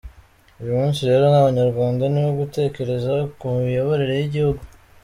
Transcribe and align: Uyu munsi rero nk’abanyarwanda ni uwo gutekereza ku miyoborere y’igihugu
Uyu 0.61 0.71
munsi 0.79 0.99
rero 1.09 1.23
nk’abanyarwanda 1.31 2.03
ni 2.07 2.19
uwo 2.21 2.31
gutekereza 2.39 3.11
ku 3.39 3.45
miyoborere 3.65 4.13
y’igihugu 4.17 4.61